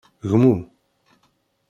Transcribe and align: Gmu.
Gmu. 0.29 0.53